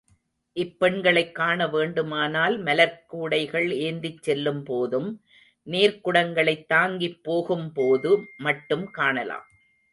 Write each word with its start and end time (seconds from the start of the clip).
இப்பெண்களைக் 0.55 1.31
காண 1.31 1.67
வேண்டுமானால் 1.67 2.57
மலர்க் 2.57 3.03
கூடைகள் 3.07 3.67
ஏந்திச் 3.79 4.21
செல்லும் 4.21 4.63
போதும், 4.63 5.09
நீர்க்குடங்களைத் 5.67 6.65
தாங்கிப் 6.65 7.23
போகும் 7.23 7.71
போது 7.73 8.11
மட்டும் 8.37 8.91
காணலாம். 8.91 9.47